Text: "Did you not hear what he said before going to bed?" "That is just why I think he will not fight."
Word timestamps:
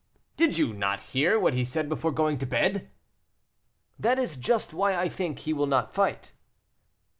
"Did 0.35 0.57
you 0.57 0.73
not 0.73 0.99
hear 1.13 1.39
what 1.39 1.53
he 1.53 1.63
said 1.63 1.87
before 1.87 2.11
going 2.11 2.39
to 2.39 2.47
bed?" 2.47 2.89
"That 3.99 4.17
is 4.17 4.35
just 4.35 4.73
why 4.73 4.95
I 4.95 5.07
think 5.07 5.37
he 5.37 5.53
will 5.53 5.67
not 5.67 5.93
fight." 5.93 6.31